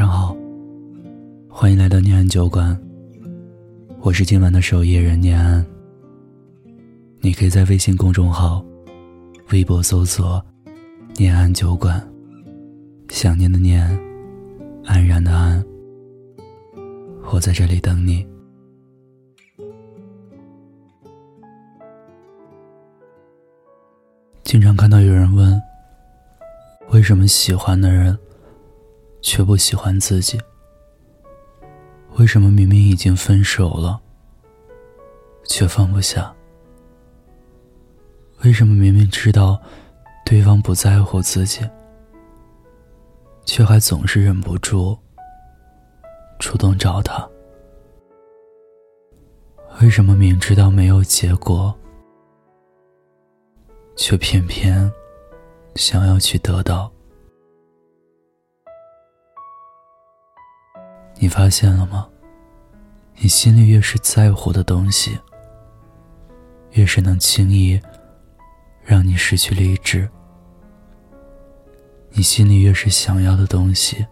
[0.00, 0.34] 晚上好，
[1.46, 2.74] 欢迎来到念安酒馆。
[4.00, 5.62] 我是今晚的守夜人念安。
[7.18, 8.64] 你可以在微信公众号、
[9.50, 10.42] 微博搜索
[11.18, 12.02] “念安酒馆”，
[13.12, 13.86] 想念的念，
[14.86, 15.62] 安然的安。
[17.30, 18.26] 我在这里等你。
[24.44, 25.60] 经常看到有人问：
[26.88, 28.18] 为什么喜欢的人？
[29.22, 30.40] 却不喜欢自己，
[32.16, 34.00] 为什么明明已经分手了，
[35.44, 36.34] 却放不下？
[38.42, 39.60] 为什么明明知道
[40.24, 41.60] 对方不在乎自己，
[43.44, 44.98] 却还总是忍不住
[46.38, 47.28] 主动找他？
[49.82, 51.74] 为什么明知道没有结果，
[53.96, 54.90] 却偏偏
[55.76, 56.90] 想要去得到？
[61.22, 62.08] 你发现了吗？
[63.16, 65.18] 你心里越是在乎的东西，
[66.70, 67.78] 越是能轻易
[68.82, 70.08] 让你失去理智；
[72.12, 74.06] 你心里越是想要的东西，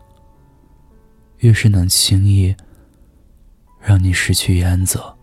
[1.39, 2.55] 越是能轻易
[3.81, 5.17] 让你失去原则。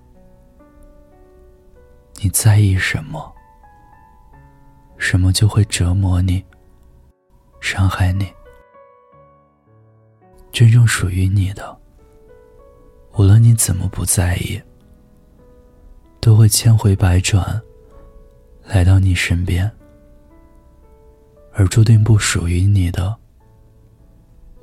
[2.20, 3.32] 你在意什么，
[4.98, 6.44] 什么就会折磨你、
[7.62, 8.28] 伤害你。
[10.56, 11.78] 真正属于你的，
[13.18, 14.58] 无论你怎么不在意，
[16.22, 17.62] 都会千回百转
[18.64, 19.70] 来到你身边；
[21.52, 23.14] 而注定不属于你的，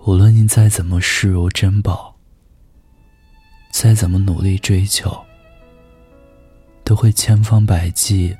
[0.07, 2.17] 无论你再怎么视如珍宝，
[3.70, 5.15] 再怎么努力追求，
[6.85, 8.35] 都会千方百计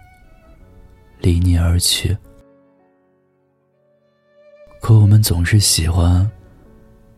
[1.21, 2.17] 离你而去。
[4.81, 6.27] 可我们总是喜欢。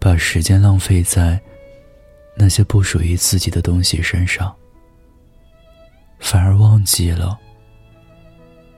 [0.04, 1.40] 把时间浪费在
[2.36, 4.54] 那些不属于自己的东西身上，
[6.18, 7.38] 反而忘记了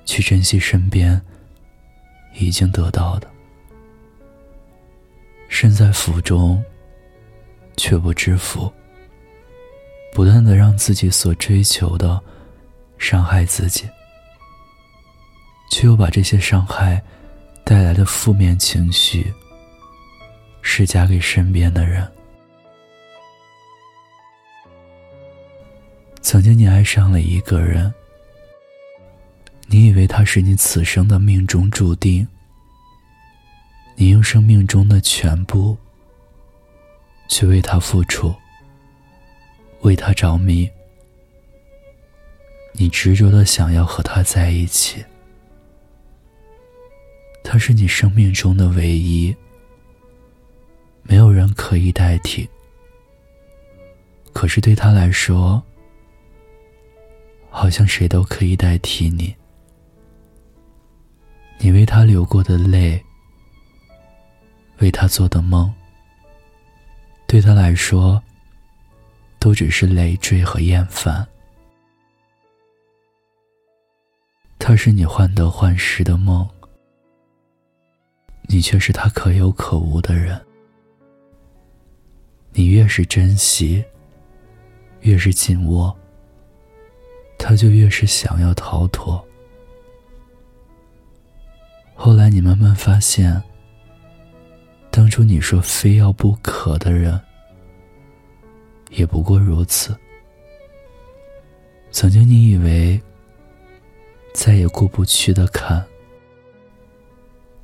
[0.04, 1.20] 去珍惜身边
[2.34, 3.28] 已经得到的。
[5.48, 6.65] 身在福中，
[7.76, 8.72] 却不知福，
[10.15, 12.22] 不断的让自己所追求的
[12.98, 13.84] 伤害自己，
[15.72, 17.03] 却又把这些伤害
[17.65, 19.34] 带来的负面情绪。
[20.69, 22.06] 施加给身边的人。
[26.21, 27.94] 曾经你爱上了一个人，
[29.69, 32.27] 你以为他是你此生的命中注定，
[33.94, 35.78] 你用生命中的全部
[37.28, 38.34] 去为他付出，
[39.83, 40.69] 为他着迷，
[42.72, 45.03] 你执着的想要和他在一起，
[47.44, 49.34] 他是你生命中的唯一。
[51.09, 52.49] 没有人可以代替，
[54.33, 55.62] 可是对他来说，
[57.49, 59.34] 好像谁都可以代替你。
[61.59, 63.03] 你为他流过的泪，
[64.78, 65.72] 为他做的梦，
[67.27, 68.22] 对他来说，
[69.39, 71.27] 都只是累赘和厌烦。
[74.59, 76.47] 他是你患得患失的梦，
[78.49, 80.45] 你却是他可有可无的人。
[82.59, 83.84] 你越是珍惜，
[85.03, 85.94] 越是紧握，
[87.37, 89.22] 他就越是想要逃脱。
[91.95, 93.43] 后来你慢慢发现，
[94.91, 97.21] 当初你说非要不可的人，
[98.89, 99.95] 也不过如此。
[101.91, 102.99] 曾经你以为
[104.33, 105.84] 再也过不去的坎，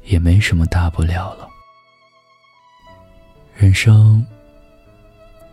[0.03, 1.49] 也没什么大不了了。
[3.57, 4.23] 人生。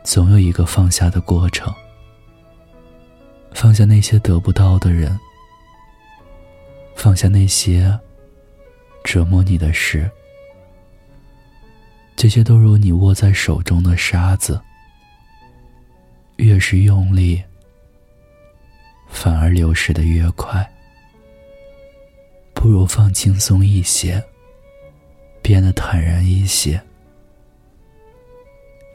[0.09, 1.71] 总有一个放下的过程，
[3.53, 5.15] 放下那些得不到的人，
[6.95, 7.95] 放下那些
[9.03, 10.09] 折磨你的事，
[12.15, 14.59] 这些都如你握在手中的沙子，
[16.37, 17.43] 越是用力，
[19.09, 20.67] 反而流失的越快。
[22.55, 24.23] 不如放轻松一些，
[25.43, 26.81] 变得坦然一些。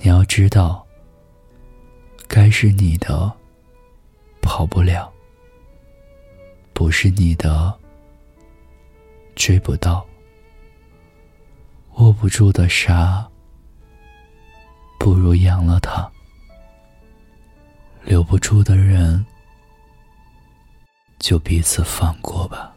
[0.01, 0.84] 你要知道。
[2.35, 3.33] 该是你的，
[4.43, 5.09] 跑不了；
[6.73, 7.73] 不是你的，
[9.37, 10.05] 追不到。
[11.93, 13.25] 握不住的沙，
[14.99, 16.11] 不如扬了它；
[18.03, 19.25] 留不住的人，
[21.21, 22.75] 就彼此放过吧。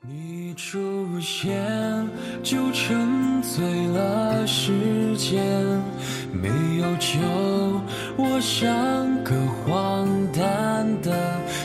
[0.00, 1.48] 你出现
[2.42, 5.80] 就沉醉了时间，
[8.22, 8.64] 我像
[9.24, 9.34] 个
[9.64, 11.10] 荒诞的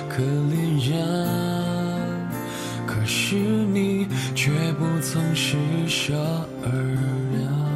[0.10, 2.18] 可怜人。
[2.86, 5.56] 可是你却不曾施
[5.88, 6.14] 舍
[6.64, 6.70] 而
[7.34, 7.68] 让。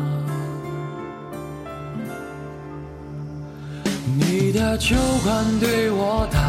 [4.18, 6.40] 你的酒馆对我打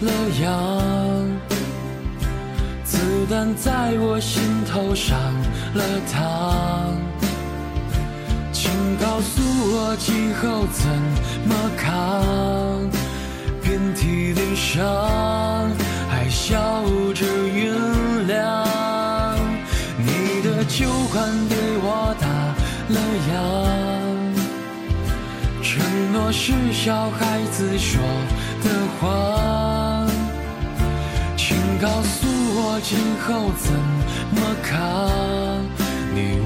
[0.00, 1.52] 了烊。
[2.84, 5.18] 子弹在我心头上
[5.74, 7.11] 了膛，
[9.02, 10.86] 告诉我今后怎
[11.44, 12.88] 么扛？
[13.60, 15.68] 遍体鳞伤，
[16.08, 16.56] 还笑
[17.12, 17.74] 着原
[18.28, 18.64] 谅。
[19.98, 22.28] 你的酒馆对我打
[22.94, 23.34] 了烊，
[25.64, 25.82] 承
[26.12, 28.00] 诺是小孩子说
[28.62, 28.70] 的
[29.00, 30.06] 话，
[31.36, 32.28] 请告诉。
[32.54, 33.72] 我今后怎
[34.36, 34.70] 么扛？
[36.14, 36.38] 你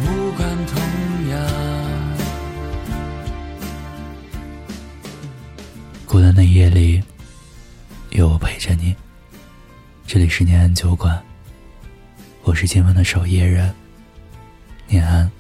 [6.37, 7.03] 的夜里，
[8.11, 8.95] 有我陪着你。
[10.07, 11.21] 这里是念安酒馆，
[12.43, 13.75] 我是今晚的守夜人。
[14.87, 15.31] 念安，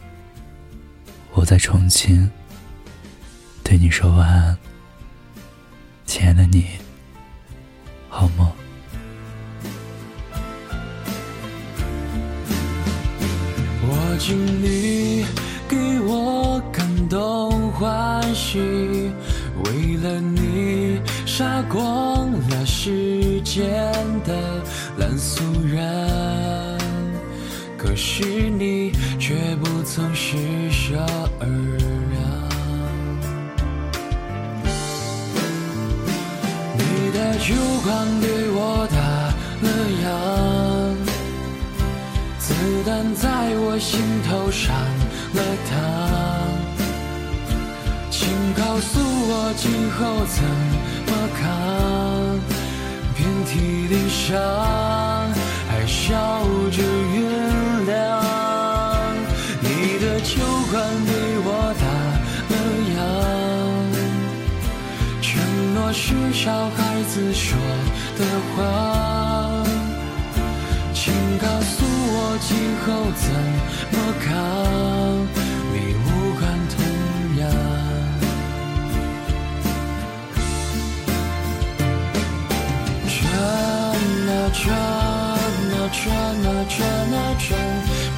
[1.33, 2.29] 我在重庆，
[3.63, 4.57] 对你说晚安，
[6.07, 6.67] 亲爱的你，
[8.09, 8.51] 好梦。
[14.19, 15.25] 请你
[15.69, 17.71] 给我感动
[21.39, 23.63] 杀光了世间
[24.25, 24.65] 的
[24.97, 26.79] 烂俗人，
[27.77, 30.39] 可是你却不曾施
[30.71, 30.97] 舍
[31.39, 31.47] 而
[32.11, 32.19] 让。
[36.79, 36.81] 你
[37.13, 37.53] 的酒
[37.85, 37.93] 馆
[38.23, 38.97] 对我打
[39.61, 39.69] 了
[40.07, 40.09] 烊。
[42.39, 42.55] 子
[42.87, 44.75] 弹在我心头上
[45.35, 46.06] 了膛，
[48.77, 50.45] 告诉我今后怎
[51.09, 51.41] 么扛？
[53.17, 54.37] 遍体鳞伤，
[55.67, 56.83] 还笑着
[57.15, 57.17] 原
[57.87, 57.91] 谅。
[59.63, 59.67] 你
[59.99, 60.37] 的酒
[60.71, 60.75] 馆
[61.07, 61.49] 对我
[61.81, 61.85] 打
[62.53, 62.55] 了
[62.93, 63.01] 烊，
[65.23, 65.25] 承
[65.75, 67.57] 诺是小孩子说
[68.19, 68.21] 的
[68.53, 69.65] 话，
[70.93, 71.83] 请告诉。
[72.19, 72.53] 我今
[72.85, 72.87] 后
[73.17, 73.25] 怎
[73.93, 75.36] 么扛？
[85.99, 86.77] 转啊转
[87.15, 87.49] 啊转，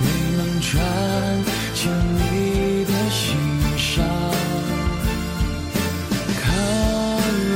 [0.00, 0.04] 没
[0.36, 0.70] 能转
[1.74, 1.80] 进
[2.16, 3.24] 你的心
[3.76, 3.86] 上。
[6.40, 6.42] 看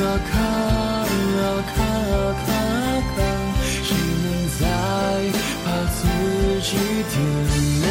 [0.01, 1.43] 啊看啊
[1.75, 2.15] 看啊
[2.45, 2.85] 看啊
[3.15, 3.19] 看，
[3.67, 3.89] 谁
[4.23, 4.25] 能
[4.59, 4.61] 再
[5.65, 6.01] 把自
[6.63, 6.69] 己
[7.11, 7.15] 点
[7.83, 7.85] 亮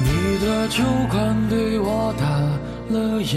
[0.00, 0.04] 你
[0.44, 0.76] 的酒
[1.10, 1.14] 馆，
[1.48, 2.22] 对我打
[2.94, 3.34] 了烊，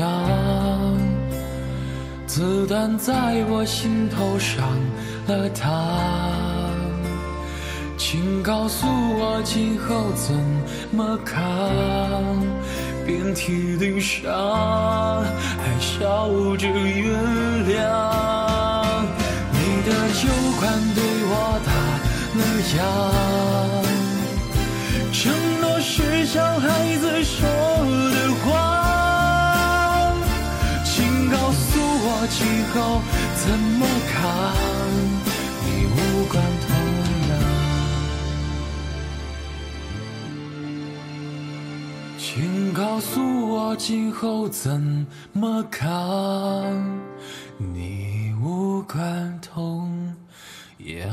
[2.28, 3.14] 子弹在
[3.50, 4.68] 我心头上
[5.28, 5.64] 了膛，
[8.12, 10.34] 请告诉我今后怎
[10.92, 11.38] 么扛？
[13.06, 14.34] 遍体鳞伤，
[15.62, 16.28] 还笑
[16.58, 17.14] 着原
[17.70, 17.78] 谅。
[19.54, 20.26] 你的酒
[20.60, 21.70] 馆对我打
[22.34, 22.42] 了
[22.74, 22.82] 烊。
[25.14, 25.22] 承
[25.62, 27.38] 诺是小孩子说
[28.10, 28.50] 的话，
[30.84, 32.42] 请告诉我今
[32.74, 32.76] 后
[33.36, 34.20] 怎么扛？
[35.64, 36.42] 你无关
[42.22, 47.00] 请告诉我今后怎么扛？
[47.58, 50.14] 你无关痛
[50.80, 51.08] 痒。